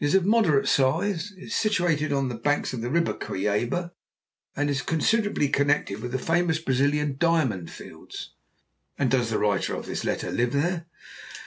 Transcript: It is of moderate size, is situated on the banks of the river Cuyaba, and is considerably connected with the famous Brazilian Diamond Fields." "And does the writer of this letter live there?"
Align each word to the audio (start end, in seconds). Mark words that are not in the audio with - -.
It 0.00 0.06
is 0.06 0.14
of 0.14 0.24
moderate 0.24 0.68
size, 0.68 1.32
is 1.32 1.54
situated 1.54 2.10
on 2.10 2.30
the 2.30 2.34
banks 2.34 2.72
of 2.72 2.80
the 2.80 2.88
river 2.88 3.12
Cuyaba, 3.12 3.92
and 4.56 4.70
is 4.70 4.80
considerably 4.80 5.48
connected 5.50 6.00
with 6.00 6.12
the 6.12 6.18
famous 6.18 6.58
Brazilian 6.58 7.16
Diamond 7.18 7.70
Fields." 7.70 8.32
"And 8.98 9.10
does 9.10 9.28
the 9.28 9.38
writer 9.38 9.74
of 9.74 9.84
this 9.84 10.02
letter 10.02 10.30
live 10.32 10.54
there?" 10.54 10.86